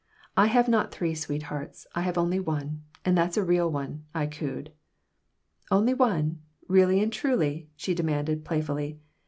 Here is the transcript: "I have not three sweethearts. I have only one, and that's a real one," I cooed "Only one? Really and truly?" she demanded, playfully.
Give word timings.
"I 0.35 0.47
have 0.47 0.67
not 0.67 0.91
three 0.91 1.13
sweethearts. 1.13 1.85
I 1.93 2.01
have 2.01 2.17
only 2.17 2.39
one, 2.39 2.81
and 3.05 3.15
that's 3.15 3.37
a 3.37 3.43
real 3.43 3.69
one," 3.71 4.05
I 4.15 4.25
cooed 4.25 4.71
"Only 5.69 5.93
one? 5.93 6.41
Really 6.67 7.03
and 7.03 7.13
truly?" 7.13 7.69
she 7.75 7.93
demanded, 7.93 8.43
playfully. 8.43 8.99